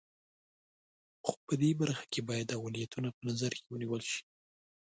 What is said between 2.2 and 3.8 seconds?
باید اولویتونه په نظر کې